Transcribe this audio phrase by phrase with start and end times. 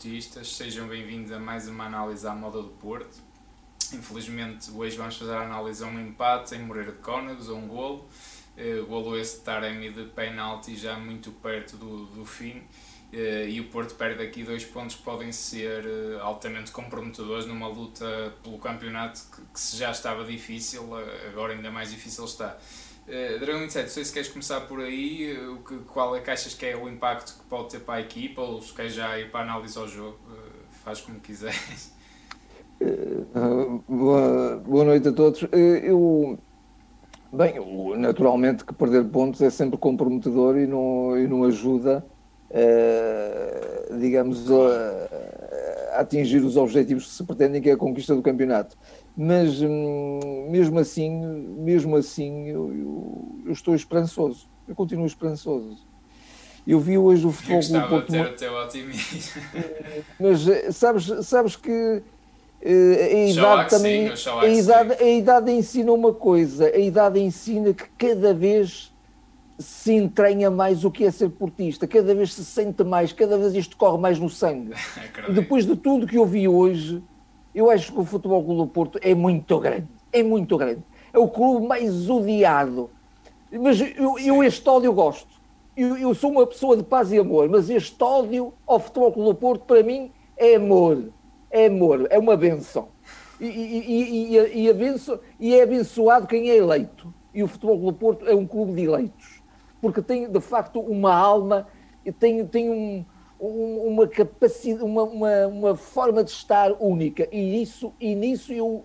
[0.00, 3.22] portistas, sejam bem-vindos a mais uma análise à moda do Porto.
[3.92, 7.68] Infelizmente, hoje vamos fazer a análise a um empate em Moreira de Cónegos, a um
[7.68, 8.08] golo.
[8.56, 12.62] Uh, golo esse de Taremi de penalti já muito perto do, do fim.
[13.12, 17.66] Uh, e o Porto perde aqui dois pontos que podem ser uh, altamente comprometedores numa
[17.66, 20.90] luta pelo campeonato que, que já estava difícil,
[21.28, 22.56] agora ainda mais difícil está.
[23.08, 26.30] Uh, Dragão 27, não sei se queres começar por aí, uh, que, qual é que
[26.30, 29.18] achas que é o impacto que pode ter para a equipa, ou se queres já
[29.18, 30.20] ir para a análise ao jogo,
[30.84, 31.92] faz como quiseres.
[33.88, 35.42] Boa, boa, noite a todos.
[35.52, 36.38] Eu,
[37.32, 37.54] bem,
[37.98, 42.04] naturalmente que perder pontos é sempre comprometedor e não, e não ajuda,
[43.98, 48.76] digamos, a, a atingir os objetivos que se pretendem, que é a conquista do campeonato
[49.16, 51.10] mas hum, mesmo assim,
[51.58, 54.48] mesmo assim, eu, eu, eu, estou esperançoso.
[54.66, 55.86] Eu continuo esperançoso.
[56.66, 58.12] Eu vi hoje o futebol do Porto.
[58.12, 59.42] Ter teu otimismo.
[60.18, 62.02] Mas eh, sabes, sabes que uh,
[62.62, 64.08] a idade também.
[64.08, 66.66] A, idade, a idade ensina uma coisa.
[66.66, 68.92] A idade ensina que cada vez
[69.58, 73.54] se entranha mais o que é ser portista, cada vez se sente mais, cada vez
[73.54, 74.72] isto corre mais no sangue.
[75.34, 77.02] depois de tudo que eu vi hoje,
[77.54, 79.86] eu acho que o Futebol Clube do Porto é muito grande.
[80.12, 80.82] É muito grande.
[81.12, 82.90] É o clube mais odiado.
[83.52, 85.28] Mas eu, eu este ódio gosto.
[85.76, 89.28] Eu, eu, sou uma pessoa de paz e amor, mas este ódio ao Futebol Clube
[89.30, 91.04] do Porto, para mim, é amor.
[91.50, 92.06] É amor.
[92.10, 92.88] É uma benção.
[93.40, 97.12] E, e, e, e, abenço, e é abençoado quem é eleito.
[97.32, 99.42] E o Futebol Clube Porto é um clube de eleitos.
[99.80, 101.66] Porque tem, de facto, uma alma,
[102.18, 103.04] tem, tem um,
[103.40, 107.26] uma capacidade, uma, uma, uma, forma de estar única.
[107.32, 108.84] E isso, e nisso eu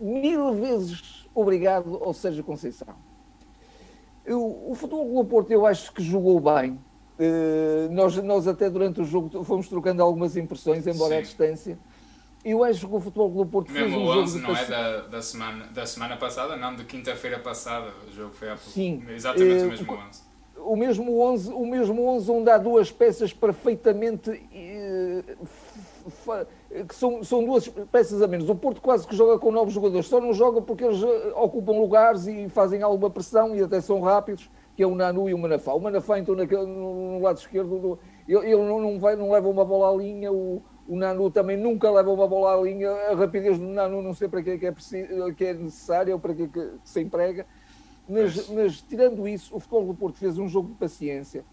[0.00, 2.94] mil vezes obrigado ao Sérgio Conceição.
[4.24, 6.80] Eu, o Futebol Clube Porto eu acho que jogou bem.
[7.18, 11.18] Uh, nós, nós até durante o jogo fomos trocando algumas impressões, embora Sim.
[11.18, 11.78] à distância.
[12.44, 15.00] Eu acho que o Futebol Clube Porto Mesmo fez um o 11 não é da,
[15.02, 17.90] da, semana, da semana passada, não, de quinta-feira passada.
[18.06, 18.70] O jogo foi há pouco.
[18.70, 19.02] Sim.
[19.08, 23.32] Exatamente uh, o mesmo 11 o mesmo 11, o mesmo 11 onde há duas peças
[23.32, 25.22] perfeitamente eh,
[26.88, 28.48] que são, são duas peças a menos.
[28.48, 31.72] O Porto quase que joga com novos jogadores, só não joga porque eles eh, ocupam
[31.72, 35.38] lugares e fazem alguma pressão e até são rápidos, que é o Nanu e o
[35.38, 35.72] Manafá.
[35.72, 37.98] O Manafá então naquele, no, lado esquerdo,
[38.28, 41.56] ele, ele não, não, vai, não leva uma bola à linha, o, o Nanu também
[41.56, 44.58] nunca leva uma bola à linha, a rapidez do Nanu não sei para que é,
[44.58, 47.46] que é, preciso, que é necessária ou para que, é que se emprega.
[48.08, 51.44] Mas, mas, tirando isso, o Futebol do Porto fez um jogo de paciência,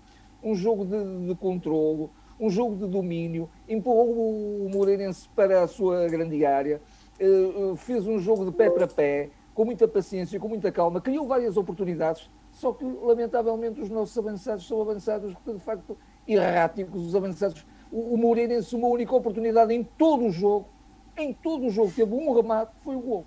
[0.44, 6.08] um jogo de, de controlo, um jogo de domínio, empurrou o Moreirense para a sua
[6.08, 6.82] grande área,
[7.22, 11.28] uh, fez um jogo de pé para pé, com muita paciência, com muita calma, criou
[11.28, 12.30] várias oportunidades,
[12.62, 17.66] só que lamentavelmente os nossos avançados são avançados de facto erráticos, os avançados.
[17.92, 20.70] O, o Moreirense, uma única oportunidade em todo o jogo,
[21.18, 23.26] em todo o jogo, teve um remate, foi o gol.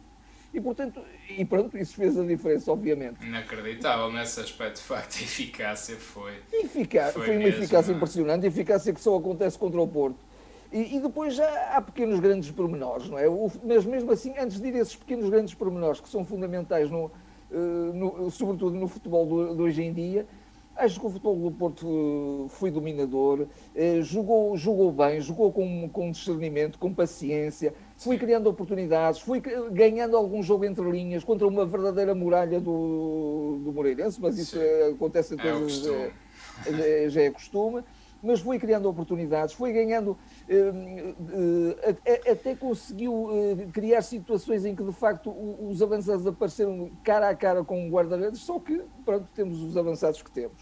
[0.55, 3.27] E, portanto, e pronto, isso fez a diferença, obviamente.
[3.27, 6.35] Inacreditável nesse aspecto, de facto, a eficácia foi.
[6.53, 7.95] Eficaz, foi, foi uma mesmo, eficácia não?
[7.95, 7.97] É?
[7.97, 10.19] impressionante, eficácia que só acontece contra o Porto.
[10.73, 13.29] E, e, depois já há pequenos grandes pormenores, não é?
[13.29, 16.89] O, mas mesmo assim, antes de ir a esses pequenos grandes pormenores que são fundamentais,
[16.89, 17.11] no,
[17.93, 20.27] no, sobretudo no futebol de, de hoje em dia,
[20.77, 25.89] Acho que o futebol do Porto eh, foi dominador, eh, jogou, jogou bem, jogou com,
[25.89, 31.65] com discernimento, com paciência, foi criando oportunidades, foi ganhando algum jogo entre linhas contra uma
[31.65, 35.87] verdadeira muralha do, do Moreirense, mas isso é, acontece a é todos,
[36.67, 37.85] é, já é costume
[38.25, 40.17] mas foi criando oportunidades, foi ganhando,
[40.49, 45.31] eh, eh, até conseguiu eh, criar situações em que de facto
[45.61, 50.23] os avançados apareceram cara a cara com o guarda-redes, só que pronto, temos os avançados
[50.23, 50.57] que temos.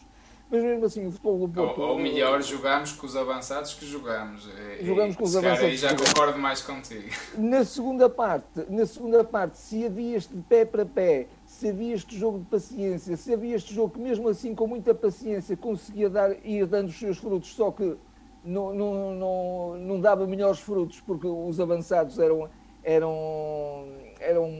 [0.50, 1.80] Mas mesmo assim, o futebol do Porto.
[1.80, 4.46] Ou, ou melhor, jogamos com os avançados que jogamos.
[4.82, 5.64] Jogamos com os avançados.
[5.64, 7.08] Aí já concordo mais contigo.
[7.38, 11.26] Na segunda parte, na segunda parte, se havia este pé para pé,
[11.62, 14.92] se havia este jogo de paciência, se havia este jogo que mesmo assim com muita
[14.92, 17.96] paciência conseguia dar, ir dando os seus frutos, só que
[18.44, 22.50] não, não, não, não dava melhores frutos porque os avançados eram,
[22.82, 23.86] eram,
[24.18, 24.50] eram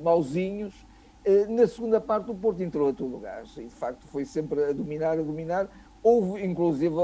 [0.00, 0.72] mauzinhos.
[1.24, 4.62] Eh, na segunda parte o Porto entrou a todo lugar e de facto foi sempre
[4.62, 5.68] a dominar, a dominar.
[6.04, 6.94] Houve inclusive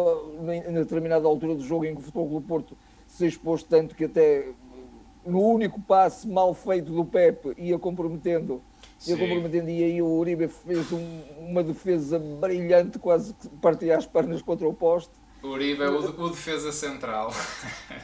[0.70, 4.05] na determinada altura do jogo em que o Futebol do Porto se expôs tanto que
[4.05, 4.53] até
[5.26, 8.62] no único passe mal feito do Pepe ia comprometendo
[9.00, 9.12] Sim.
[9.12, 14.06] Eu comprometendo, e aí o Uribe fez um, uma defesa brilhante, quase que partia as
[14.06, 15.11] pernas contra o poste.
[15.43, 17.32] Uribe é o, o, defesa central.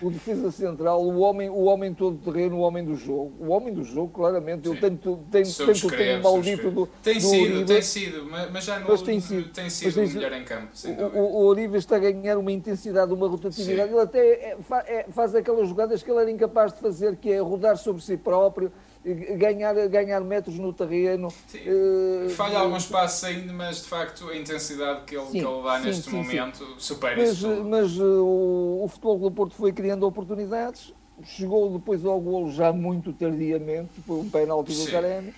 [0.03, 3.33] O defesa central, o homem, o homem todo terreno, o homem do jogo.
[3.39, 4.69] O homem do jogo, claramente.
[4.69, 4.75] Sim.
[4.75, 6.87] Eu tenho, tenho, tenho, tenho maldito do.
[7.03, 7.65] Tem do sido, Uribe.
[7.65, 10.69] tem sido, mas já não tem sido, tem sido o melhor em campo.
[11.15, 13.89] O, o, Uribe está a ganhar uma intensidade, uma rotatividade.
[13.89, 13.95] Sim.
[13.95, 14.57] Ele até é,
[14.87, 18.17] é, faz aquelas jogadas que ele era incapaz de fazer, que é rodar sobre si
[18.17, 18.73] próprio
[19.15, 21.29] ganhar, ganhar metros no terreno.
[21.29, 25.63] Uh, Falha alguns passos ainda, mas de facto a intensidade que ele, sim, que ele
[25.63, 27.49] dá sim, neste sim, momento supera mas, isso.
[27.49, 27.65] Tudo.
[27.69, 30.93] Mas uh, o, o futebol do Porto foi criando oportunidades,
[31.23, 35.35] chegou depois ao golo já muito tardiamente, foi um penalti do Carene.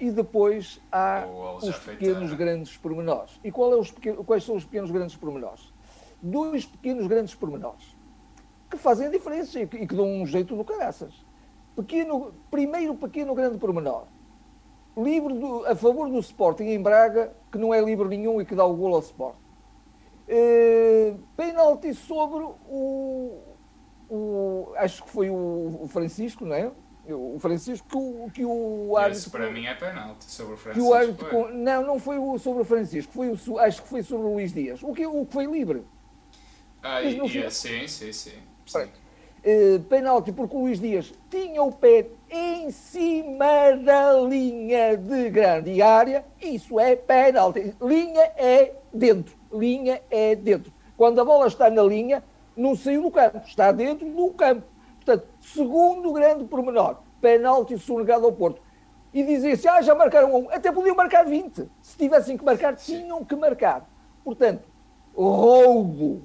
[0.00, 1.24] E depois há
[1.62, 2.36] os pequenos feita...
[2.36, 3.38] grandes pormenores.
[3.44, 5.72] E qual é os pequenos, quais são os pequenos grandes pormenores?
[6.20, 7.94] Dois pequenos grandes pormenores
[8.68, 11.14] que fazem a diferença e que, e que dão um jeito no caraças.
[11.76, 14.06] Pequeno, primeiro pequeno grande pormenor.
[14.96, 18.54] Livre do, a favor do Sporting em Braga, que não é livre nenhum e que
[18.54, 19.44] dá o gol ao Sporting.
[20.26, 23.42] Uh, penalti sobre o,
[24.08, 26.72] o, Acho que foi o, Francisco, não é?
[27.06, 29.18] O Francisco que o, que o árbitro.
[29.18, 30.88] Esse para mim é penalti sobre o Francisco.
[30.88, 34.26] O árbitro, não, não foi o, sobre o Francisco, foi o, acho que foi sobre
[34.26, 34.82] o Luís Dias.
[34.82, 35.84] O que, o que foi livre.
[36.82, 38.32] Ah, e, e, sim, sim, sim.
[38.64, 38.88] sim.
[39.46, 45.82] Uh, penalti, porque o Luís Dias tinha o pé em cima da linha de grande
[45.82, 47.74] área, isso é penalti.
[47.78, 50.72] Linha é dentro, linha é dentro.
[50.96, 52.24] Quando a bola está na linha,
[52.56, 54.62] não saiu do campo, está dentro do campo.
[54.96, 58.62] Portanto, segundo grande pormenor, penalti sonegado ao Porto.
[59.12, 61.68] E dizia-se, ah, já marcaram um, até podiam marcar 20.
[61.82, 63.86] Se tivessem que marcar, tinham que marcar.
[64.24, 64.62] Portanto,
[65.14, 66.22] roubo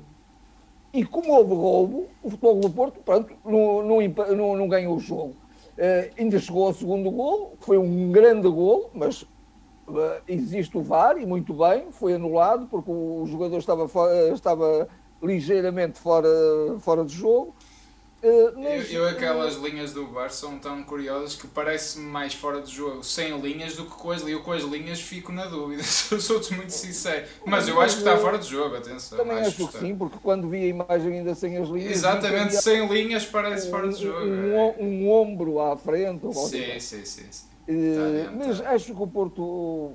[0.94, 5.00] e como houve roubo, o Futebol do Porto pronto, não, não, não, não ganhou o
[5.00, 5.36] jogo.
[5.78, 7.12] Uh, ainda chegou ao segundo
[7.58, 12.68] que foi um grande golo, mas uh, existe o VAR e muito bem, foi anulado
[12.68, 13.88] porque o jogador estava,
[14.34, 14.88] estava
[15.22, 16.28] ligeiramente fora,
[16.80, 17.54] fora de jogo.
[18.22, 22.62] Uh, mas, eu, eu, aquelas linhas do bar são tão curiosas que parece-me mais fora
[22.62, 24.40] de jogo sem linhas do que com as linhas.
[24.40, 27.26] Eu com as linhas fico na dúvida, sou-te muito sincero.
[27.46, 29.18] Mas eu acho que está fora de jogo, atenção.
[29.18, 31.92] Também acho que sim, porque quando vi a imagem ainda sem as linhas.
[31.92, 34.26] Exatamente, sem linhas parece um, fora de jogo.
[34.26, 36.22] Um, um, um ombro à frente.
[36.34, 37.46] Sim, sim, sim, sim.
[37.70, 39.94] Uh, mas acho que o Porto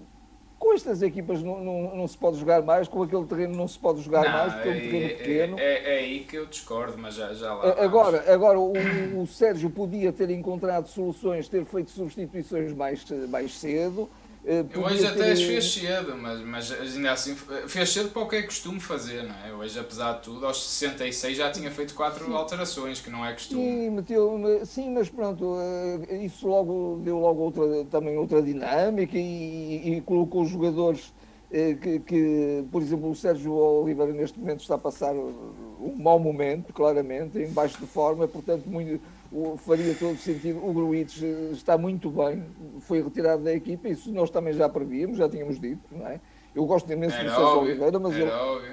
[0.58, 3.78] com estas equipas não, não, não, se pode jogar mais, com aquele terreno não se
[3.78, 5.58] pode jogar não, mais, porque é um terreno é, pequeno.
[5.58, 7.82] É, é, aí que eu discordo, mas já, já lá.
[7.82, 8.72] Agora, agora o,
[9.20, 14.08] o, Sérgio podia ter encontrado soluções, ter feito substituições mais, mais cedo.
[14.46, 15.36] Eh, hoje até ter...
[15.36, 17.34] fez cedo, mas, mas ainda assim
[17.66, 19.52] fez cedo para o que é costume fazer, não é?
[19.54, 22.34] Hoje, apesar de tudo, aos 66 já tinha feito quatro sim.
[22.34, 23.62] alterações, que não é costume.
[23.62, 25.56] Sim, meteu, sim, mas pronto,
[26.10, 31.10] eh, isso logo deu logo outra, também outra dinâmica e, e colocou os jogadores
[31.50, 36.18] eh, que, que, por exemplo, o Sérgio Oliveira neste momento está a passar um mau
[36.18, 39.00] momento, claramente, em baixo de forma, portanto, muito
[39.58, 40.64] faria todo sentido.
[40.64, 42.44] O Gruites eh, está muito bem,
[42.80, 46.20] foi retirado da equipa, isso nós também já prevíamos, já tínhamos dito, não é?
[46.54, 48.30] Eu gosto imenso era do Sérgio Oliveira, mas era ele...
[48.30, 48.72] óbvio.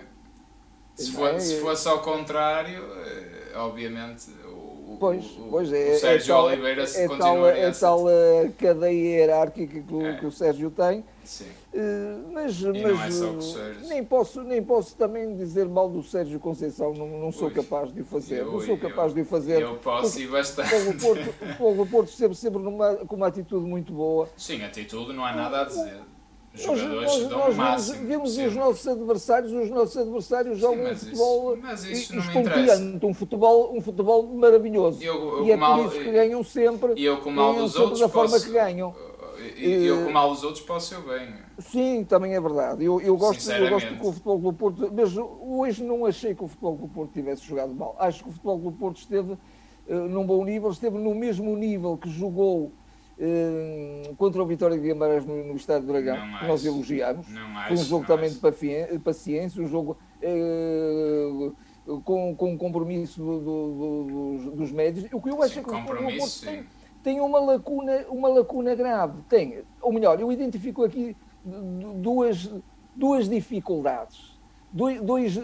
[0.95, 1.39] Se, for, é?
[1.39, 6.45] se fosse ao contrário, eh, obviamente o, pois, o, pois é, o Sérgio é tal,
[6.45, 10.17] Oliveira se é tal, é tal a cadeia hierárquica que, é.
[10.17, 11.45] que o Sérgio tem Sim.
[11.73, 16.93] Uh, mas e mas é nem, posso, nem posso também dizer mal do Sérgio Conceição,
[16.93, 18.39] não, não sou Ui, capaz de o fazer.
[18.39, 19.61] Eu, não sou capaz eu, de o fazer.
[19.61, 20.73] Eu posso ir bastante.
[20.73, 24.27] O Porto, o Porto sempre, sempre numa, com uma atitude muito boa.
[24.35, 26.01] Sim, atitude não há nada a dizer.
[26.53, 28.07] Os jogadores nós, dão nós, o máximo.
[28.07, 33.13] Vemos os nossos adversários, os nossos adversários jogam um futebol mas isso não me um
[33.13, 35.01] futebol, um futebol maravilhoso.
[35.01, 36.93] Eu, eu, e é por isso que ganham sempre.
[36.97, 38.93] E eu com mal dos outros da posso, forma que ganham.
[39.57, 41.33] E eu com mal dos outros posso eu bem.
[41.59, 42.83] Sim, também é verdade.
[42.83, 46.43] Eu, eu, gosto, eu gosto que o Futebol do Porto, mas hoje não achei que
[46.43, 47.95] o Futebol do Porto tivesse jogado mal.
[47.99, 51.97] Acho que o Futebol do Porto esteve uh, num bom nível, esteve no mesmo nível
[51.97, 52.71] que jogou
[53.17, 57.27] uh, contra o Vitória de Guimarães no, no Estádio do Dragão, que nós elogiamos.
[57.67, 58.39] Foi um jogo também acho.
[58.39, 61.55] de paciência, um jogo uh,
[62.03, 65.07] com, com compromisso do, do, do, dos médios.
[65.11, 66.65] O que eu acho sim, é que o Porto tem,
[67.03, 69.21] tem uma lacuna, uma lacuna grave.
[69.29, 72.53] Tem, ou melhor, eu identifico aqui duas,
[72.95, 74.39] duas dificuldades,
[74.71, 75.37] dois, dois,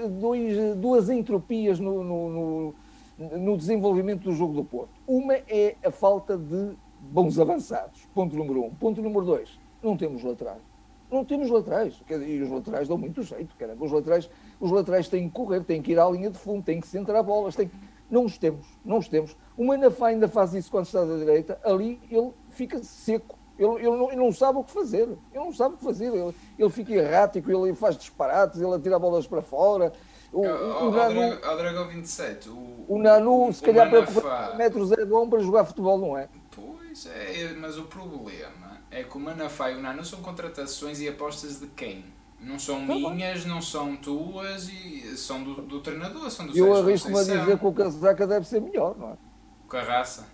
[0.75, 2.75] duas entropias no, no,
[3.17, 4.91] no, desenvolvimento do jogo do Porto.
[5.07, 8.69] Uma é a falta de bons avançados, ponto número um.
[8.75, 10.61] Ponto número dois, não temos laterais.
[11.09, 12.01] Não temos laterais.
[12.09, 13.55] E os laterais dão muito jeito.
[13.55, 13.85] Caramba.
[13.85, 16.81] Os, laterais, os laterais têm que correr, têm que ir à linha de fundo, têm
[16.81, 17.55] que centrar bolas.
[17.55, 17.71] Têm...
[18.09, 19.35] Não os temos, não os temos.
[19.57, 23.97] O Manafá ainda faz isso quando está da direita, ali ele fica seco Ele, ele,
[23.97, 25.03] não, ele não sabe o que fazer.
[25.03, 26.13] Ele não sabe o que fazer.
[26.13, 29.91] Ele, ele fica errático, ele faz disparates, ele atira bolas para fora.
[30.31, 32.49] O, o, o Nanu, ao Dragão 27.
[32.49, 36.29] O, o Nanu, se calhar, para correr metros é bom para jogar futebol, não é?
[36.53, 41.07] Pois é, mas o problema é que o Manafá e o Nanu são contratações e
[41.07, 42.05] apostas de quem?
[42.39, 43.47] Não são tá minhas, bem.
[43.47, 47.65] não são tuas, e são do, do treinador, são do Eu arrisco-me a dizer que
[47.65, 49.17] o Casaca deve ser melhor, não é?
[49.65, 50.27] O Carraça.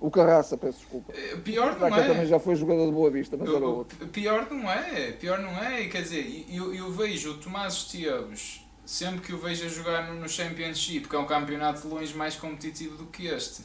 [0.00, 1.12] O Carraça, peço desculpa.
[1.14, 2.06] Eh, pior não é.
[2.06, 4.06] também já foi jogador de Boa Vista, mas era outro.
[4.08, 5.86] Pior não é, pior não é.
[5.88, 10.28] Quer dizer, eu, eu vejo o Tomás Esteves, sempre que o vejo a jogar no
[10.28, 13.62] Championship, que é um campeonato de longe mais competitivo do que este,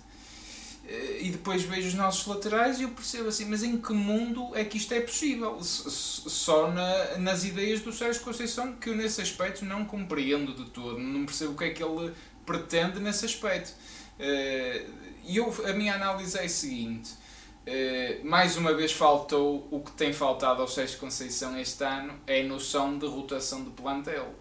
[1.21, 4.63] e depois vejo os nossos laterais e eu percebo assim, mas em que mundo é
[4.63, 5.57] que isto é possível?
[5.61, 10.99] Só na, nas ideias do Sérgio Conceição, que eu nesse aspecto não compreendo de todo,
[10.99, 12.13] não percebo o que é que ele
[12.45, 13.73] pretende nesse aspecto.
[14.19, 14.85] Eh,
[15.27, 19.91] e eu, a minha análise é a seguinte: uh, mais uma vez faltou o que
[19.91, 24.33] tem faltado ao Sérgio Conceição este ano, é a noção de rotação de plantel.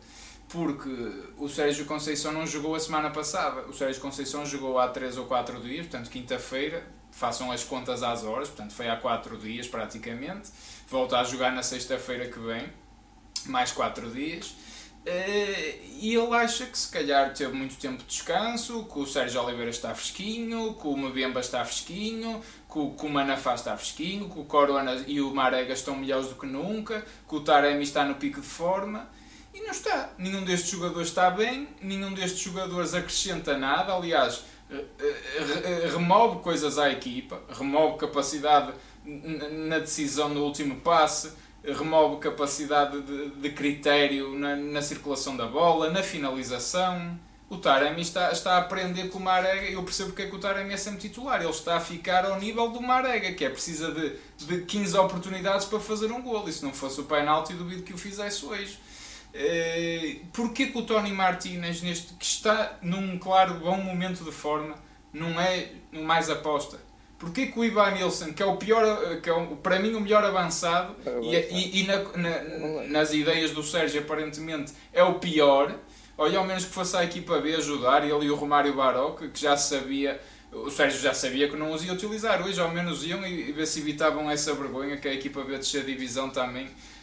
[0.54, 0.88] Porque
[1.37, 5.26] o Sérgio Conceição não jogou a semana passada, o Sérgio Conceição jogou há 3 ou
[5.26, 10.50] 4 dias, portanto, quinta-feira, façam as contas às horas, portanto, foi há 4 dias praticamente.
[10.88, 12.73] Volta a jogar na sexta-feira que vem,
[13.46, 14.54] mais 4 dias.
[15.04, 19.42] Uh, e ele acha que se calhar teve muito tempo de descanso, que o Sérgio
[19.42, 22.40] Oliveira está fresquinho, que o Mbemba está fresquinho,
[22.73, 26.46] que o Manafá está fresquinho, que o Corona e o Marega estão melhores do que
[26.46, 29.08] nunca, que o Taremi está no pico de forma.
[29.54, 30.11] E não está.
[30.18, 33.94] Nenhum destes jogadores está bem, nenhum destes jogadores acrescenta nada.
[33.94, 38.73] Aliás, eh, eh, remove coisas à equipa, remove capacidade
[39.04, 41.30] na decisão no último passe
[41.73, 47.18] remove capacidade de, de critério na, na, circulação da bola, na finalização.
[47.49, 49.66] O Taremi está, está a aprender com o Marega.
[49.68, 51.40] Eu percebo porque é que o Taremi é sempre titular.
[51.40, 55.66] Ele está a ficar ao nível do Marega, que é precisa de, de 15 oportunidades
[55.66, 56.49] para fazer um gol.
[56.49, 58.78] E se não fosse o penalti, duvido que o fizesse hoje.
[59.36, 64.76] Eh, porquê que o Tony Martinez, neste, que está num claro bom momento de forma,
[65.12, 66.78] não é mais aposta?
[67.18, 70.00] Porquê que o Ivan Nilsson, que é o pior, que é o, para mim o
[70.00, 75.14] melhor avançado, é e, e, e na, na, nas ideias do Sérgio aparentemente é o
[75.14, 75.74] pior,
[76.16, 79.40] olha ao menos que fosse a equipa B ajudar, ele e o Romário Barroca, que
[79.40, 80.20] já sabia,
[80.52, 83.52] o Sérgio já sabia que não os ia utilizar, hoje ao menos iam e, e
[83.52, 86.66] ver se evitavam essa vergonha que a equipa B de divisão também.
[86.66, 86.93] eh,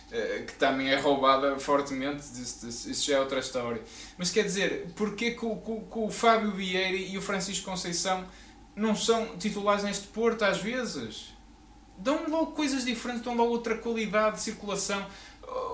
[0.46, 3.82] que também é roubada fortemente, isso já é outra história.
[4.18, 8.26] Mas quer dizer, porquê que o, que o Fábio Vieira e o Francisco Conceição
[8.76, 11.34] não são titulares neste Porto às vezes.
[11.98, 15.06] Dão logo coisas diferentes, dão logo outra qualidade de circulação,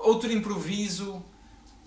[0.04, 1.24] outro improviso.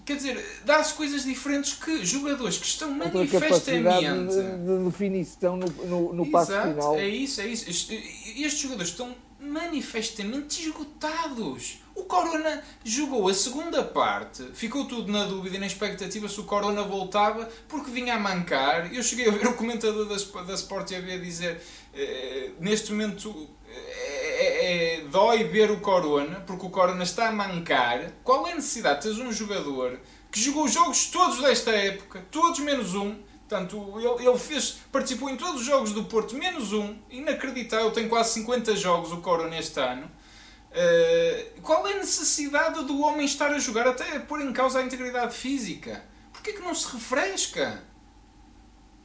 [0.03, 4.35] Quer dizer, dá-se coisas diferentes que jogadores que estão manifestamente.
[4.35, 6.97] De, de definição no, no, no passo final.
[6.97, 7.69] É isso, é isso.
[7.69, 9.15] Estes jogadores estão
[9.51, 11.79] manifestamente esgotados.
[11.93, 16.45] O Corona jogou a segunda parte, ficou tudo na dúvida e na expectativa se o
[16.45, 18.93] Corona voltava porque vinha a mancar.
[18.93, 21.61] Eu cheguei a ver o comentador da, da Sport TV dizer
[21.93, 28.11] eh, neste momento é, é, dói ver o Corona porque o Corona está a mancar.
[28.23, 29.99] Qual é a necessidade de teres um jogador
[30.31, 33.15] que jogou os jogos todos desta época, todos menos um?
[33.51, 36.95] Portanto, ele, ele fez, participou em todos os jogos do Porto, menos um.
[37.09, 40.09] Inacreditável, tem quase 50 jogos o Corona este ano.
[40.71, 44.79] Uh, qual é a necessidade do homem estar a jogar até a pôr em causa
[44.79, 46.01] a integridade física?
[46.31, 47.83] Porquê que não se refresca?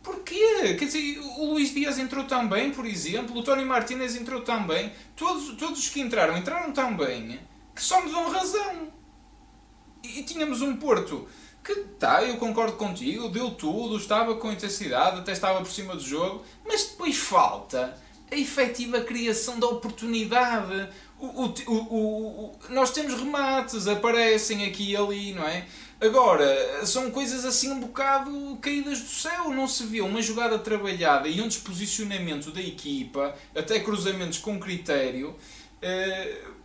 [0.01, 0.77] Porquê?
[0.79, 4.65] Quer dizer, o Luís Dias entrou tão bem, por exemplo, o Tony Martinez entrou tão
[4.65, 7.41] bem, todos, todos os que entraram entraram tão bem
[7.75, 8.93] que só me dão razão.
[10.05, 11.27] E, e tínhamos um Porto
[11.67, 16.01] que tá, eu concordo contigo, deu tudo, estava com intensidade, até estava por cima do
[16.03, 20.89] jogo, mas depois falta a efetiva criação da oportunidade.
[21.19, 25.67] O, o, o, nós temos remates, aparecem aqui e ali, não é?
[26.01, 29.51] Agora, são coisas assim um bocado caídas do céu.
[29.51, 35.35] Não se vê uma jogada trabalhada e um desposicionamento da equipa, até cruzamentos com critério.
[35.83, 36.56] Uh,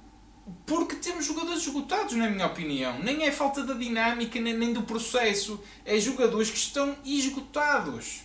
[0.65, 2.99] porque temos jogadores esgotados, na minha opinião.
[2.99, 5.61] Nem é falta da dinâmica, nem, nem do processo.
[5.85, 8.21] É jogadores que estão esgotados.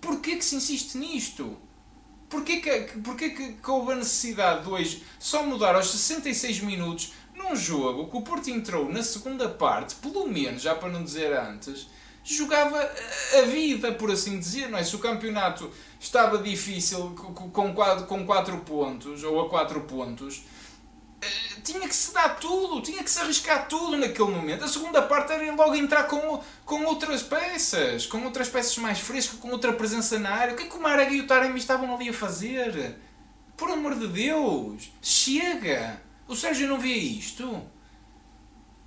[0.00, 1.56] Porquê que se insiste nisto?
[2.28, 7.12] Porquê que, porquê que, que houve a necessidade de hoje só mudar aos 66 minutos
[7.34, 11.32] num jogo que o Porto entrou na segunda parte, pelo menos, já para não dizer
[11.38, 11.88] antes,
[12.24, 12.78] jogava
[13.38, 14.84] a vida, por assim dizer, não é?
[14.84, 17.14] Se o campeonato estava difícil
[17.52, 20.42] com 4 com quatro pontos, ou a 4 pontos,
[21.62, 24.64] tinha que se dar tudo, tinha que se arriscar tudo naquele momento.
[24.64, 29.38] A segunda parte era logo entrar com, com outras peças, com outras peças mais frescas,
[29.38, 30.54] com outra presença na área.
[30.54, 32.96] O que é que o Marega e o Taremi estavam ali a fazer?
[33.56, 34.90] Por amor de Deus!
[35.00, 36.00] Chega!
[36.26, 37.62] O Sérgio não vê isto?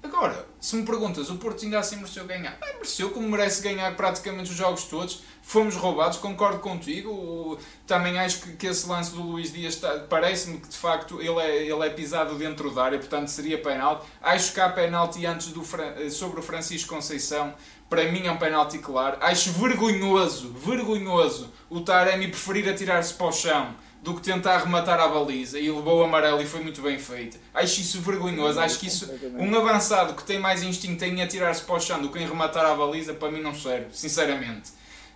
[0.06, 2.60] Agora, se me perguntas, o Porto ainda assim mereceu ganhar?
[2.60, 5.24] Bem, mereceu, como merece ganhar praticamente os jogos todos.
[5.42, 7.58] Fomos roubados, concordo contigo.
[7.88, 11.64] Também acho que, que esse lance do Luís Dias parece-me que de facto ele é,
[11.64, 14.06] ele é pisado dentro da área, portanto seria penalti.
[14.22, 15.64] Acho que há penalti antes do,
[16.12, 17.56] sobre o Francisco Conceição.
[17.90, 19.18] Para mim é um penalti claro.
[19.22, 25.08] Acho vergonhoso, vergonhoso o Taremi preferir atirar-se para o chão do que tentar rematar a
[25.08, 27.40] baliza e levou o amarelo e foi muito bem feito.
[27.52, 28.60] Acho isso vergonhoso.
[28.60, 32.12] Acho que isso, um avançado que tem mais instinto em atirar-se para o chão do
[32.12, 34.70] que em rematar a baliza, para mim não serve, sinceramente.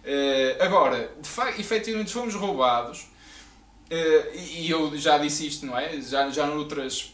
[0.04, 3.02] Uh, agora, de facto, efetivamente fomos roubados
[3.92, 6.02] uh, e eu já disse isto, não é?
[6.02, 7.14] Já, já, noutras,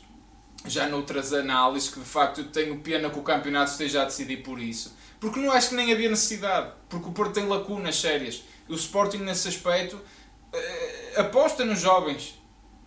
[0.66, 4.38] já noutras análises que de facto eu tenho pena que o campeonato esteja a decidir
[4.38, 4.96] por isso.
[5.20, 8.44] Porque não acho que nem havia necessidade, porque o Porto tem lacunas sérias.
[8.70, 10.85] O Sporting nesse aspecto uh,
[11.18, 12.40] aposta nos jovens.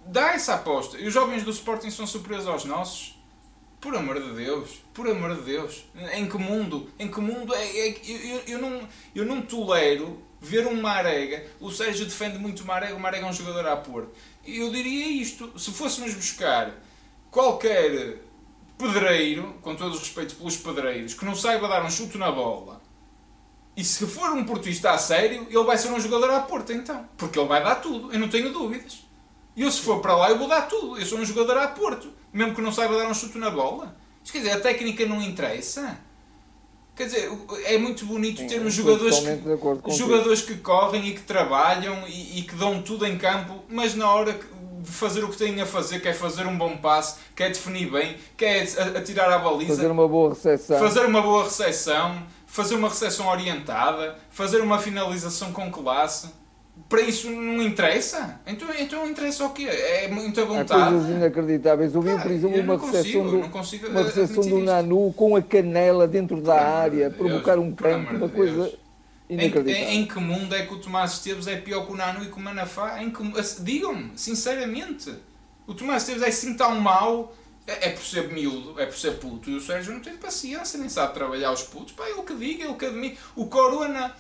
[0.07, 0.99] Dá essa aposta.
[0.99, 3.19] E os jovens do Sporting são superiores aos nossos.
[3.81, 5.85] Por amor de Deus, por amor de Deus.
[6.13, 6.91] Em que mundo?
[6.99, 11.47] Em que mundo é, é eu, eu, não, eu não tolero ver um Marega.
[11.61, 14.09] O Sérgio defende muito o Marega, o Marega é um jogador a pôr.
[14.45, 16.75] Eu diria isto: se fôssemos buscar
[17.31, 18.19] qualquer
[18.77, 22.78] pedreiro, com todos os respeitos pelos pedreiros, que não saiba dar um chute na bola
[23.79, 27.09] e se for um portista a sério, ele vai ser um jogador à porta, então.
[27.17, 29.07] Porque ele vai dar tudo, eu não tenho dúvidas.
[29.55, 30.99] E eu, se for para lá, eu vou dar tudo.
[30.99, 32.13] Eu sou um jogador a Porto.
[32.33, 33.97] Mesmo que não saiba dar um chute na bola.
[34.21, 35.97] Mas, quer dizer, a técnica não interessa.
[36.97, 37.31] Quer dizer,
[37.67, 42.43] é muito bonito Sim, termos jogadores que, jogadores que correm e que trabalham e, e,
[42.43, 46.01] que dão tudo em campo, mas na hora de fazer o que têm a fazer,
[46.01, 48.63] que é fazer um bom passe, que é definir bem, que é
[48.97, 49.77] atirar a baliza.
[49.77, 50.79] Fazer uma boa recepção.
[50.81, 56.31] Fazer uma boa recepção fazer uma recepção orientada, fazer uma finalização com classe.
[56.89, 58.41] Para isso não interessa?
[58.47, 59.65] Então, então interessa o quê?
[59.65, 60.81] É muita vontade.
[60.81, 61.95] Há coisas inacreditáveis.
[61.95, 66.41] Eu vi, por exemplo, uma recepção, do, uma recepção do Nanu com a canela dentro
[66.41, 68.73] da área, provocar um campo, uma coisa
[69.29, 69.89] inacreditável.
[69.89, 72.29] Em, em, que mundo é que o Tomás Esteves é pior que o Nanu e
[72.29, 72.99] que o Manafá?
[73.61, 75.13] Digam-me, sinceramente.
[75.67, 77.35] O Tomás Esteves é assim tão mau
[77.69, 79.51] é, é, por ser miúdo, é por ser puto.
[79.51, 81.93] E o Sérgio não tem paciência, nem sabe trabalhar os putos.
[81.93, 83.19] Pá, ele que diga, ele que admite.
[83.37, 84.17] O Corona,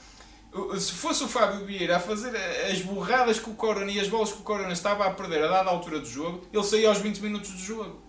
[0.78, 2.36] se fosse o Fábio Vieira a fazer
[2.70, 5.48] as borradas que o Corona e as bolas que o Corona estava a perder a
[5.48, 8.02] dada altura do jogo, ele saía aos 20 minutos do jogo.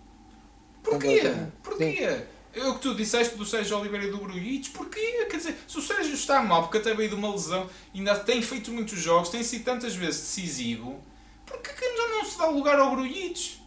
[0.83, 1.21] Porquê?
[1.63, 2.23] Porquê?
[2.51, 5.25] É o que tu disseste do Sérgio Oliveira e do Grujic, porquê?
[5.29, 8.41] Quer dizer, se o Sérgio está mal porque até veio de uma lesão, ainda tem
[8.41, 11.01] feito muitos jogos, tem sido tantas vezes decisivo,
[11.45, 13.59] porquê que não se dá lugar ao Grujic?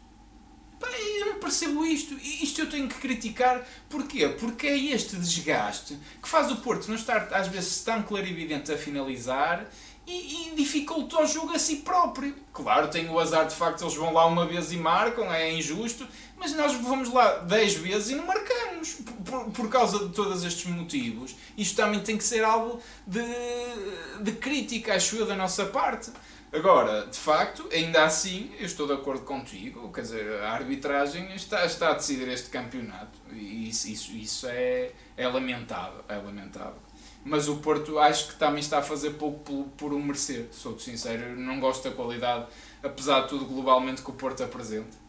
[0.83, 1.12] eu não
[1.43, 2.15] percebo isto.
[2.15, 3.67] Isto eu tenho que criticar.
[3.91, 4.29] Porquê?
[4.29, 8.79] Porque é este desgaste que faz o Porto não estar, às vezes, tão clarividente a
[8.79, 9.69] finalizar
[10.07, 12.35] e, e dificulta o jogo a si próprio.
[12.53, 16.07] Claro, tem o azar de facto, eles vão lá uma vez e marcam, é injusto,
[16.37, 18.99] mas nós vamos lá 10 vezes e não marcamos.
[19.25, 21.35] Por, por causa de todos estes motivos.
[21.57, 23.23] Isto também tem que ser algo de,
[24.21, 26.11] de crítica, acho eu, da nossa parte.
[26.53, 31.65] Agora, de facto, ainda assim, eu estou de acordo contigo, quer dizer, a arbitragem está,
[31.65, 36.77] está a decidir este campeonato e isso, isso, isso é, é lamentável, é lamentável.
[37.25, 40.79] Mas o Porto acho que também está a fazer pouco por, por um merecer, sou
[40.79, 42.47] sincero, não gosto da qualidade,
[42.83, 45.01] apesar de tudo globalmente que o Porto apresenta.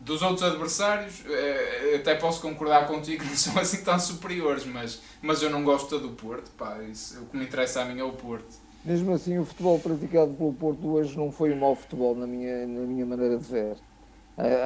[0.00, 5.00] Dos outros adversários, eh, até posso concordar contigo que não são assim tão superiores, mas,
[5.20, 8.04] mas eu não gosto do Porto, pá, isso, o que me interessa a mim é
[8.04, 8.71] o Porto.
[8.84, 12.66] Mesmo assim, o futebol praticado pelo Porto hoje não foi um mau futebol, na minha,
[12.66, 13.76] na minha maneira de ver.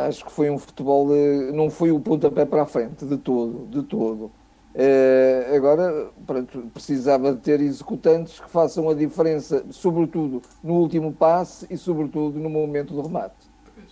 [0.07, 1.09] Acho que foi um futebol,
[1.53, 4.31] não foi o pontapé para a frente, de todo, de todo.
[4.77, 11.67] Uh, agora, pronto, precisava de ter executantes que façam a diferença, sobretudo no último passe
[11.71, 13.35] e sobretudo no momento do remate.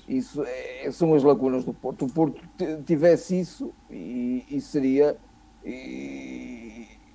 [0.06, 2.04] Isso é, são as lacunas do Porto.
[2.04, 2.42] O Porto
[2.84, 5.16] tivesse isso e, e seria.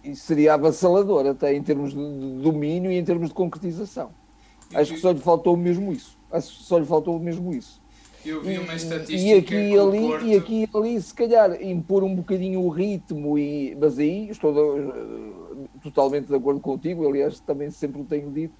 [0.04, 4.12] E seria avassalador até em termos de, domínio e em termos de concretização.
[4.74, 6.18] Acho que só lhe faltou mesmo isso.
[6.32, 7.82] Acho que só lhe faltou mesmo isso.
[8.26, 10.26] Eu vi uma estatística e aqui e ali Porto...
[10.26, 15.70] e aqui ali se calhar impor um bocadinho o ritmo e mas aí estou uh,
[15.82, 18.54] totalmente de acordo contigo aliás também sempre o tenho dito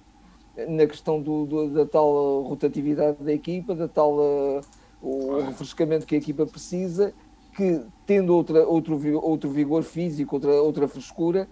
[0.66, 4.60] na questão do, do da tal rotatividade da equipa da tal uh,
[5.02, 7.12] o refrescamento que a equipa precisa
[7.60, 11.46] que tendo outra, outro, outro vigor físico, outra, outra frescura,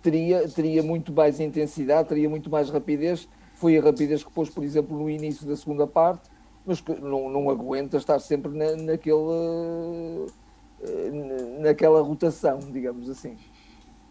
[0.00, 3.28] teria, teria muito mais intensidade, teria muito mais rapidez.
[3.56, 6.30] Foi a rapidez que pôs, por exemplo, no início da segunda parte,
[6.64, 10.30] mas que não, não aguenta estar sempre na, naquele,
[10.80, 13.36] eh, naquela rotação, digamos assim.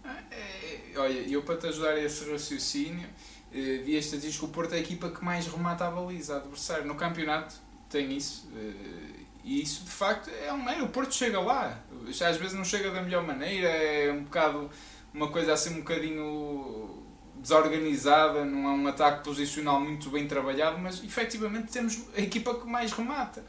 [0.06, 3.10] É, olha, eu para te ajudar a esse raciocínio,
[3.52, 6.86] vi diz que o Porto é a equipa que mais remata a baliza adversário.
[6.86, 7.56] No campeonato
[7.90, 8.48] tem isso.
[9.50, 10.86] E isso de facto é um meio.
[10.86, 11.80] O Porto chega lá.
[12.08, 14.70] Às vezes não chega da melhor maneira, é um bocado
[15.12, 17.04] uma coisa assim um bocadinho
[17.36, 22.68] desorganizada, não é um ataque posicional muito bem trabalhado, mas efetivamente temos a equipa que
[22.68, 23.44] mais remata.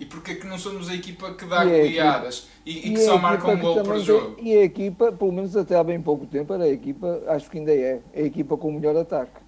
[0.00, 3.18] E porquê que não somos a equipa que dá goleadas e, e, e, que só
[3.18, 4.36] marca um gol por jogo?
[4.40, 7.58] e a equipa, pelo menos até há bem pouco tempo, era a equipa, acho que
[7.58, 9.40] ainda é, a equipa com o melhor ataque,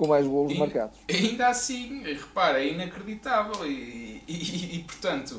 [0.00, 0.96] com mais golos marcados.
[1.10, 5.38] Ainda assim, repara, é inacreditável e, e portanto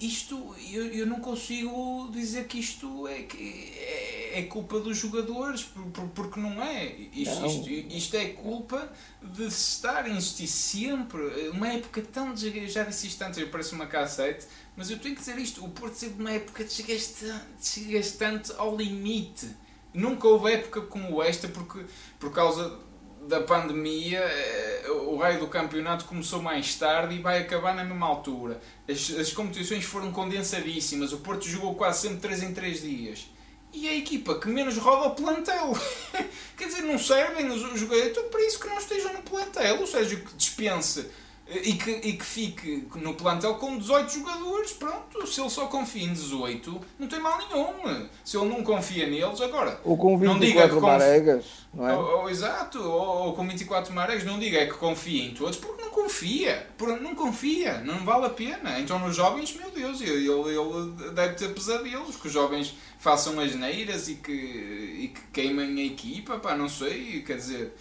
[0.00, 5.68] isto eu, eu não consigo dizer que isto é, é, é culpa dos jogadores,
[6.14, 6.86] porque não é.
[7.12, 7.46] Isto, não.
[7.46, 8.90] isto, isto é culpa
[9.22, 11.20] de se estar a insistir sempre.
[11.50, 15.14] Uma época tão desgastante, já disse isto antes, eu pareço uma cassete, mas eu tenho
[15.14, 19.48] que dizer isto: o Porto sempre uma época desgastante, desgastante ao limite.
[19.94, 21.86] Nunca houve época como esta, porque
[22.18, 22.78] por causa
[23.26, 28.06] da pandemia, eh, o raio do campeonato começou mais tarde e vai acabar na mesma
[28.06, 28.60] altura.
[28.88, 33.26] As, as competições foram condensadíssimas, o Porto jogou quase sempre 3 em 3 dias.
[33.72, 35.76] E a equipa que menos roda o plantel.
[36.56, 38.10] Quer dizer, não servem os jogadores.
[38.10, 39.82] Então, para isso que não estejam no plantel.
[39.82, 41.10] O Sérgio que dispense
[41.48, 46.02] e que, e que fique no plantel com 18 jogadores, pronto, se ele só confia
[46.02, 48.08] em 18, não tem mal nenhum.
[48.24, 49.80] Se ele não confia neles, agora.
[49.84, 51.96] Ou com 24 não diga que maregas, não é?
[51.96, 55.56] Ou, ou, exato, ou, ou, com 24 maregas, não diga é que confia em todos,
[55.56, 56.66] porque não confia.
[56.76, 58.80] Porque não confia, não vale a pena.
[58.80, 63.54] Então nos jovens, meu Deus, ele, ele deve ter pesadelos, que os jovens façam as
[63.54, 67.72] neiras e que, e que queimem a equipa, pá, não sei, quer dizer.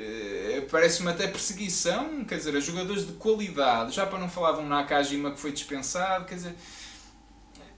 [0.00, 4.60] Uh, Parece-me até perseguição, quer dizer, a jogadores de qualidade, já para não falar de
[4.60, 6.54] um Nakajima que foi dispensado, quer dizer,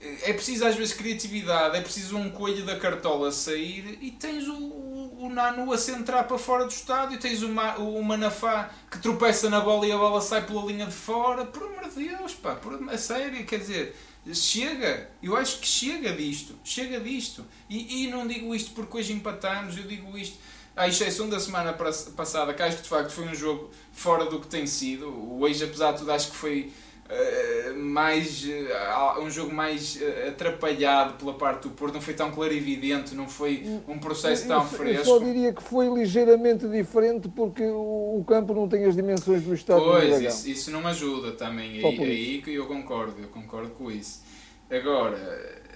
[0.01, 4.47] eh, é preciso às vezes criatividade, é preciso um coelho da cartola sair e tens
[4.47, 8.99] o, o, o Nano a centrar para fora do estádio, tens o, o Manafá que
[8.99, 12.35] tropeça na bola e a bola sai pela linha de fora, por amor de Deus,
[12.35, 13.97] pá, por, a sério, quer dizer,
[14.35, 19.13] chega, eu acho que chega disto, chega disto, e, e não digo isto porque hoje
[19.13, 20.37] empatamos, eu digo isto
[20.77, 24.41] à exceção da semana passada, que acho que de facto foi um jogo fora do
[24.41, 25.09] que tem sido.
[25.09, 26.73] O hoje, apesar de tudo, acho que foi
[27.09, 32.31] uh, mais uh, um jogo mais uh, atrapalhado pela parte do Porto, não foi tão
[32.31, 35.01] clarividente, não foi um processo tão eu, fresco.
[35.01, 39.53] Eu só diria que foi ligeiramente diferente porque o, campo não tem as dimensões do
[39.53, 43.71] estádio Pois, do isso, isso não ajuda também, aí, aí que eu concordo, eu concordo
[43.71, 44.23] com isso.
[44.71, 45.19] Agora,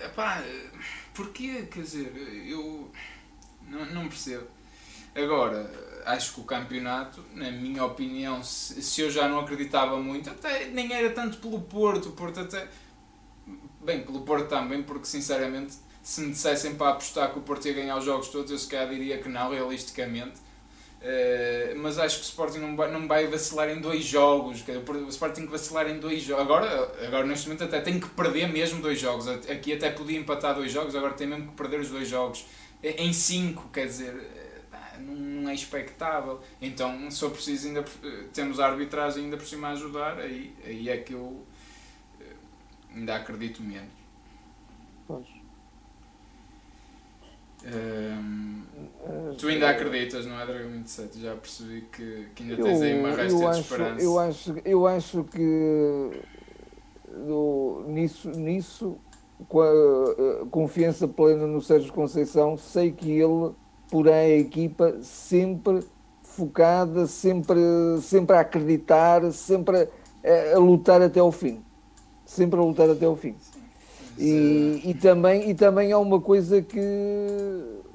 [0.02, 0.42] epá,
[1.12, 1.66] porquê?
[1.70, 2.90] Quer dizer, eu
[3.68, 4.55] não, não percebo
[5.16, 5.70] Agora,
[6.04, 10.92] acho que o campeonato, na minha opinião, se, eu já não acreditava muito, até nem
[10.92, 12.68] era tanto pelo Porto, Porto até.
[13.80, 17.72] Bem, pelo Porto também, porque sinceramente, se me dissessem para apostar que o Porto ia
[17.72, 20.44] ganhar os jogos todos, eu se calhar diria que não, realisticamente.
[20.96, 24.64] Uh, mas acho que o Sporting não vai, não vai vacilar em dois jogos.
[24.66, 26.44] O Sporting tem que vacilar em dois jogos.
[26.44, 29.28] Agora, agora, neste momento, até tem que perder mesmo dois jogos.
[29.28, 32.44] Aqui até podia empatar dois jogos, agora tem mesmo que perder os dois jogos.
[32.82, 34.14] Em cinco, quer dizer,
[35.00, 36.40] não é expectável.
[36.60, 37.84] Então, se for preciso, ainda,
[38.32, 41.44] temos a arbitragem ainda por cima a ajudar, aí, aí é que eu
[42.20, 42.34] eh,
[42.94, 43.92] ainda acredito menos.
[45.06, 45.26] Pois.
[47.64, 48.62] Um,
[49.38, 51.20] tu ainda acreditas, não é, Dragão 27?
[51.20, 54.02] Já percebi que, que ainda eu, tens aí uma resta de acho, esperança.
[54.02, 56.22] Eu acho, eu acho que
[57.26, 58.98] do, nisso, nisso,
[59.48, 59.70] com a,
[60.42, 63.52] a confiança plena no Sérgio Conceição, sei que ele
[63.90, 65.84] porém a equipa sempre
[66.22, 67.60] focada, sempre,
[68.02, 69.88] sempre a acreditar, sempre
[70.24, 71.62] a, a lutar até ao fim.
[72.24, 73.34] Sempre a lutar até ao fim.
[74.18, 76.80] E, e, também, e também há uma coisa que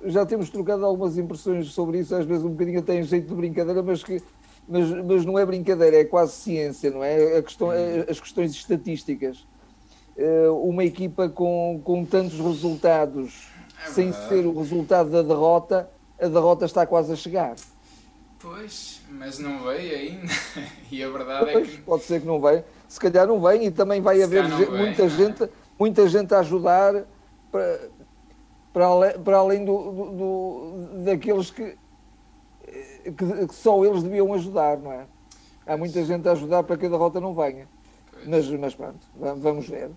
[0.05, 3.35] já temos trocado algumas impressões sobre isso, às vezes um bocadinho até em jeito de
[3.35, 4.21] brincadeira, mas que
[4.67, 7.41] mas, mas não é brincadeira, é quase ciência, não é?
[7.41, 7.69] Questão,
[8.07, 9.45] as questões estatísticas.
[10.15, 13.50] Eh, uma equipa com, com tantos resultados
[13.87, 15.89] sem ser o resultado da derrota,
[16.19, 17.55] a derrota está quase a chegar.
[18.39, 20.33] Pois, mas não veio ainda.
[20.91, 21.77] e a verdade pois, é que.
[21.81, 22.65] Pode ser que não venha.
[22.87, 26.39] Se calhar não vem e também vai Se haver gente, muita, gente, muita gente a
[26.39, 27.05] ajudar
[27.51, 27.89] para,
[28.73, 31.77] para, além, para além do, do, do daqueles que,
[33.03, 35.05] que, que, só eles deviam ajudar, não é?
[35.65, 37.67] Há muita gente a ajudar para que a derrota não venha.
[38.25, 39.91] Mas, mas pronto, vamos ver.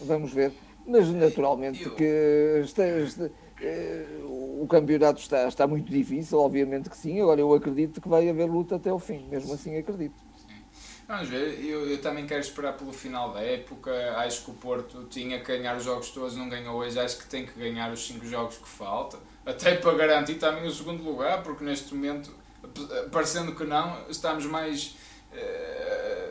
[0.00, 0.52] Vamos ver.
[0.86, 1.94] Mas naturalmente eu...
[1.94, 2.64] que
[3.60, 7.20] eh, o campeonato está, está muito difícil, obviamente que sim.
[7.20, 10.14] Agora eu acredito que vai haver luta até o fim, mesmo assim acredito.
[11.06, 13.90] Vamos ver, eu, eu também quero esperar pelo final da época.
[14.16, 16.98] Acho que o Porto tinha que ganhar os jogos todos, não ganhou hoje.
[16.98, 20.70] Acho que tem que ganhar os 5 jogos que falta, até para garantir também o
[20.70, 22.34] segundo lugar, porque neste momento,
[23.10, 24.96] parecendo que não, estamos mais.
[25.32, 26.21] Uh,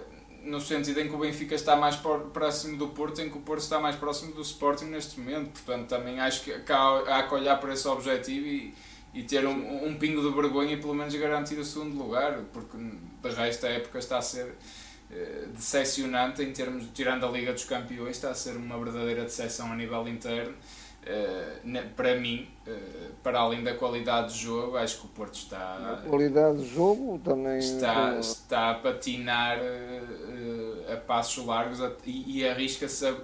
[0.44, 1.96] no sentido em que o Benfica está mais
[2.34, 5.52] próximo do Porto, em que o Porto está mais próximo do Sporting neste momento.
[5.52, 8.74] Portanto, também acho que há, há que olhar para esse objetivo e,
[9.14, 12.78] e ter um, um pingo de vergonha e pelo menos garantir o segundo lugar, porque
[12.78, 17.66] de resto a época está a ser uh, decepcionante em termos, tirando a Liga dos
[17.66, 20.56] Campeões, está a ser uma verdadeira decepção a nível interno.
[21.02, 25.98] Uh, para mim, uh, para além da qualidade de jogo, acho que o Porto está.
[26.04, 27.58] A qualidade de jogo também.
[27.58, 33.16] Está, está a patinar uh, a passos largos e, e arrisca-se,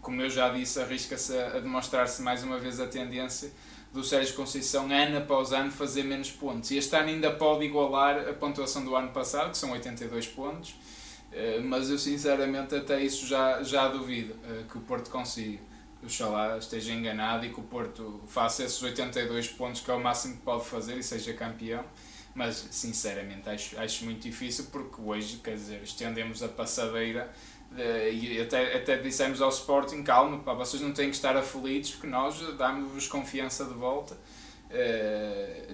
[0.00, 3.50] como eu já disse, arrisca-se a, a demonstrar-se mais uma vez a tendência
[3.92, 6.70] do Sérgio Conceição, ano após ano, fazer menos pontos.
[6.70, 10.74] E este ano ainda pode igualar a pontuação do ano passado, que são 82 pontos,
[11.64, 14.34] mas eu sinceramente até isso já, já duvido
[14.70, 15.58] que o Porto consiga
[16.04, 20.36] oxalá esteja enganado e que o Porto faça esses 82 pontos que é o máximo
[20.36, 21.84] que pode fazer e seja campeão.
[22.34, 27.30] Mas sinceramente acho, acho muito difícil porque hoje, quer dizer, estendemos a passadeira
[27.70, 31.92] de, e até, até dissemos ao Sporting: calma, pá, vocês não têm que estar aflitos
[31.92, 34.16] porque nós damos-vos confiança de volta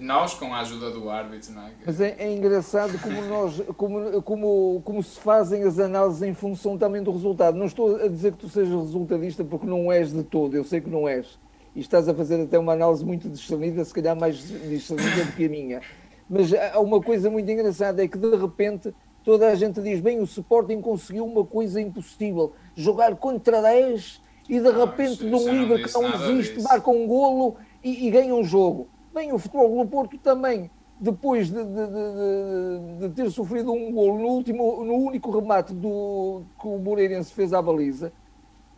[0.01, 1.71] nós com a ajuda do árbitro, não é?
[1.85, 6.77] Mas é, é, engraçado como, nós, como, como, como se fazem as análises em função
[6.77, 7.57] também do resultado.
[7.57, 10.81] Não estou a dizer que tu sejas resultadista porque não és de todo, eu sei
[10.81, 11.39] que não és.
[11.75, 15.45] E estás a fazer até uma análise muito discernida, se calhar mais discernida do que
[15.45, 15.81] a minha.
[16.29, 20.19] Mas há uma coisa muito engraçada, é que de repente toda a gente diz, bem,
[20.19, 25.51] o Sporting conseguiu uma coisa impossível, jogar contra 10 e de repente não, de um
[25.51, 28.87] livro que não existe, marca um golo e, e ganha um jogo.
[29.13, 34.17] Bem, o Futebol do Porto também, depois de, de, de, de, ter sofrido um gol
[34.17, 38.11] no, último, no único remate do, que o Moreirense fez à baliza,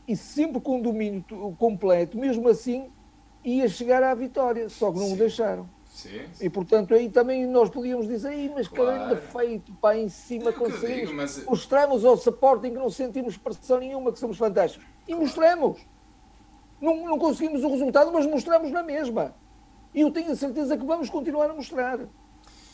[0.07, 1.23] e sempre com domínio
[1.57, 2.89] completo, mesmo assim
[3.43, 5.13] ia chegar à vitória, só que não Sim.
[5.13, 5.69] o deixaram.
[5.85, 6.45] Sim, sim.
[6.45, 8.97] E portanto aí também nós podíamos dizer, mas claro.
[8.97, 11.11] caramba feito, pá, em cima conseguimos.
[11.11, 11.45] Mas...
[11.45, 14.87] Mostramos ao Sporting que não sentimos pressão nenhuma, que somos fantásticos.
[15.03, 15.21] E claro.
[15.21, 15.81] mostramos.
[16.81, 19.35] Não, não conseguimos o resultado, mas mostramos na mesma.
[19.93, 21.99] E eu tenho a certeza que vamos continuar a mostrar.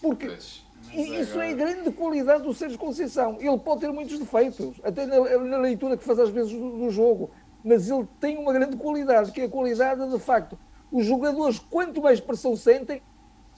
[0.01, 1.47] Porque pois, isso agora...
[1.47, 3.37] é a grande qualidade do Sérgio Conceição.
[3.39, 6.89] Ele pode ter muitos defeitos, até na, na leitura que faz às vezes do, do,
[6.89, 7.29] jogo,
[7.63, 10.57] mas ele tem uma grande qualidade, que é a qualidade de facto.
[10.89, 13.01] Os jogadores, quanto mais pressão sentem,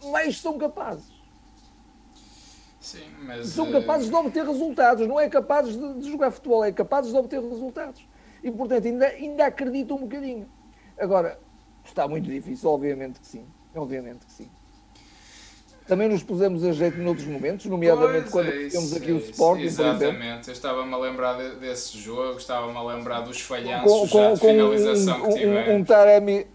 [0.06, 1.20] mais são capazes.
[2.80, 6.72] Sim, mas, são capazes de obter resultados, não é capazes de, de jogar futebol, é
[6.72, 8.08] capazes de obter resultados
[8.44, 10.48] e, portanto, ainda, ainda acredito um bocadinho.
[10.98, 11.40] Agora,
[11.84, 13.46] está muito difícil, obviamente que sim.
[13.76, 14.50] Obviamente que sim.
[15.88, 19.18] Também nos pusemos a jeito noutros momentos, nomeadamente pois quando é temos aqui é o
[19.18, 19.64] Sporting.
[19.64, 24.40] Exatamente, eu estava-me a lembrar desse jogo, estava-me a lembrar dos falhanços com, com, de
[24.40, 25.68] finalização um, que tivemos.
[25.68, 26.46] Um, um Taremi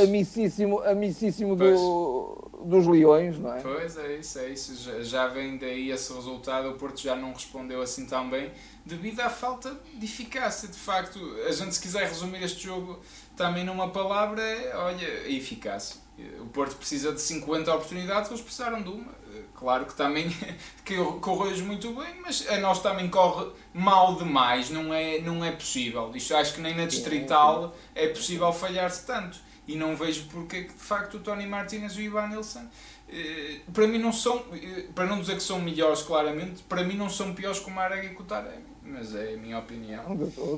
[0.00, 3.60] amicíssimo, amicíssimo do, dos Leões, não é?
[3.60, 4.74] Pois é isso, é isso.
[4.76, 8.50] Já, já vem daí esse resultado, o Porto já não respondeu assim tão bem
[8.84, 10.68] devido à falta de eficácia.
[10.68, 13.00] De facto, a gente se quiser resumir este jogo
[13.36, 16.00] também numa palavra, é, olha, eficácia.
[16.40, 19.16] O Porto precisa de 50 oportunidades, eles precisaram de uma.
[19.54, 20.28] Claro que também
[20.84, 25.52] que correu muito bem, mas a nós também corre mal demais, não é, não é
[25.52, 26.10] possível.
[26.14, 29.38] Isto acho que nem na distrital é possível falhar-se tanto.
[29.68, 32.66] E não vejo porque de facto o Tony Martinez e o Ivan Nilsson
[33.10, 36.96] eh, para mim não são, eh, para não dizer que são melhores claramente, para mim
[36.96, 40.02] não são piores que o Marega e o Taremi mas é a minha opinião.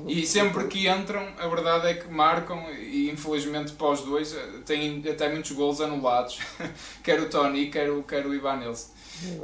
[0.07, 4.47] E sempre que entram, a verdade é que marcam, e infelizmente para os dois eh,
[4.65, 6.39] têm até muitos gols anulados,
[7.03, 8.89] quer o Tony, quer o, quer o Ivan Nilsson.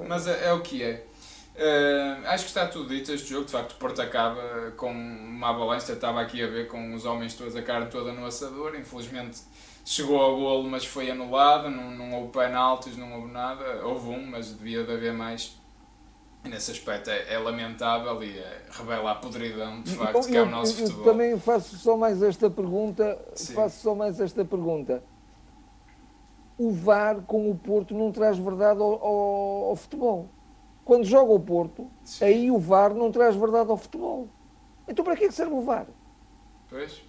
[0.08, 1.04] Mas é, é, o que é.
[1.58, 5.50] Uh, acho que está tudo dito este jogo, de facto o Porto acaba com uma
[5.50, 9.40] avalanche, estava aqui a ver com os homens todos, a cara toda no assador, infelizmente
[9.84, 14.28] chegou ao golo mas foi anulado, não, não houve penaltis, não houve nada, houve um,
[14.28, 15.58] mas devia de haver mais
[16.44, 20.42] nesse aspecto é, é, lamentável e é, revela a podridão de facto eu, que é
[20.44, 21.06] o nosso eu, futebol.
[21.06, 23.54] Também faço só mais esta pergunta, Sim.
[23.56, 25.02] faço só mais esta pergunta.
[26.56, 30.30] O VAR com o Porto não traz verdade ao, ao, ao futebol.
[30.88, 32.24] Quando joga o Porto, Sim.
[32.24, 34.30] aí o VAR não traz verdade ao futebol.
[34.88, 35.86] Então para que é que serve o VAR?
[36.70, 37.04] Pois.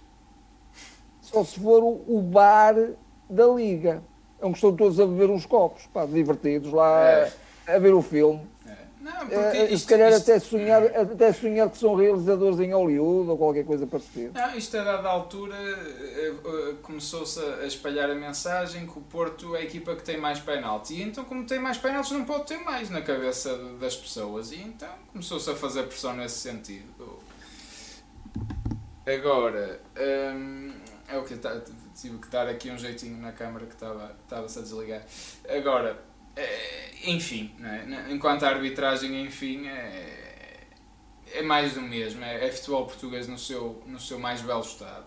[1.21, 2.75] Só se for o, bar
[3.29, 4.03] da Liga.
[4.41, 7.33] É onde estão todos a beber uns copos, pá, divertidos lá é.
[7.67, 8.45] a ver o filme.
[8.99, 13.37] Não, uh, se calhar isto, até, sonhar, até sonhar que são realizadores em Hollywood ou
[13.37, 14.31] qualquer coisa parecida.
[14.39, 19.59] Não, isto a dada altura uh, começou-se a espalhar a mensagem que o Porto é
[19.59, 20.95] a equipa que tem mais penalti.
[20.95, 24.51] E então, como tem mais penaltis, não pode ter mais na cabeça das pessoas.
[24.51, 27.19] E então começou-se a fazer pressão nesse sentido.
[29.05, 29.79] Agora,
[30.35, 30.73] hum,
[31.07, 31.35] é o que
[31.95, 35.03] tive que dar aqui um jeitinho na câmara que estava-se a desligar.
[35.47, 36.08] Agora, é,
[37.05, 38.11] enfim, é?
[38.11, 40.59] enquanto a arbitragem, enfim, é,
[41.33, 42.23] é mais do mesmo.
[42.23, 45.05] É, é, futebol português no seu, no seu mais belo estado.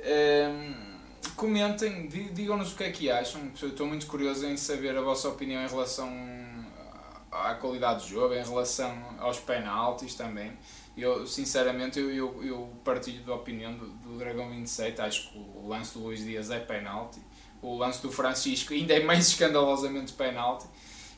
[0.00, 0.98] Hum,
[1.36, 3.50] comentem, digam-nos o que é que acham.
[3.54, 6.10] Estou muito curioso em saber a vossa opinião em relação
[7.30, 10.52] à qualidade do jogo, em relação aos penaltis também.
[10.96, 15.00] Eu, sinceramente, eu, eu, eu partilho da opinião do, do Dragão 27.
[15.00, 17.20] Acho que o lance do Luís Dias é penalti.
[17.64, 20.66] O lance do Francisco ainda é mais escandalosamente penalti.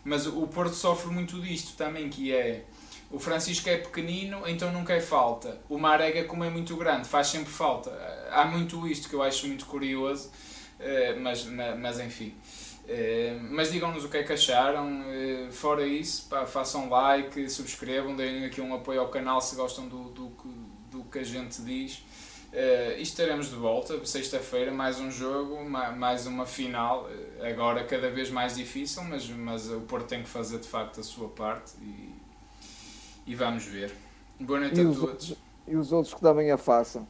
[0.04, 2.64] Mas o Porto sofre muito disto também, que é...
[3.10, 5.60] O Francisco é pequenino, então nunca é falta.
[5.68, 7.90] O Marega, como é muito grande, faz sempre falta.
[8.30, 10.30] Há muito isto que eu acho muito curioso,
[10.78, 12.34] eh, mas, mas enfim.
[12.88, 15.04] Eh, mas digam-nos o que é que acharam.
[15.08, 19.88] Eh, fora isso, pá, façam like, subscrevam, deem aqui um apoio ao canal se gostam
[19.88, 20.32] do, do,
[20.90, 22.02] do que a gente diz.
[22.56, 27.06] Uh, estaremos de volta, sexta-feira, mais um jogo, mais uma final,
[27.42, 31.02] agora cada vez mais difícil, mas, mas o Porto tem que fazer de facto a
[31.02, 32.14] sua parte e,
[33.26, 33.94] e vamos ver.
[34.40, 35.02] Boa noite e a todos.
[35.02, 35.34] Outros,
[35.68, 37.06] e os outros que também a façam.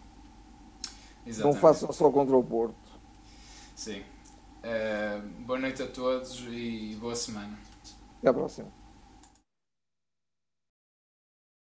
[1.25, 1.55] Exatamente.
[1.55, 2.75] Não façam só contra o Porto.
[3.77, 4.01] Sim.
[4.01, 7.57] Uh, boa noite a todos e boa semana.
[8.19, 8.67] Até a próxima.